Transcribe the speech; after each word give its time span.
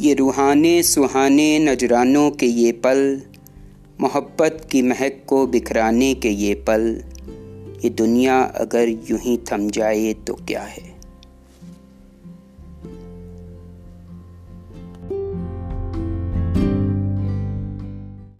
ये 0.00 0.14
रूहाने 0.14 0.82
सुहाने 0.82 1.58
नजरानों 1.58 2.30
के 2.30 2.46
ये 2.46 2.72
पल, 2.72 3.22
मोहब्बत 4.00 4.68
की 4.72 4.82
महक 4.82 5.24
को 5.26 5.46
बिखराने 5.46 6.14
के 6.14 6.28
ये 6.28 6.54
पल। 6.54 7.04
ये 7.84 7.90
दुनिया 7.90 8.42
अगर 8.42 8.88
यूँ 8.88 9.18
ही 9.18 9.36
थम 9.36 9.70
जाए 9.70 10.12
तो 10.12 10.34
क्या 10.34 10.62
है? 10.62 10.97